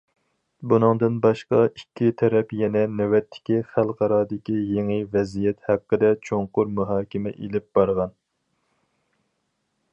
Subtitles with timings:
[0.71, 8.17] بۇنىڭدىن باشقا، ئىككى تەرەپ يەنە نۆۋەتتىكى خەلقئارادىكى يېڭى ۋەزىيەت ھەققىدە چوڭقۇر مۇھاكىمە ئېلىپ بارغان.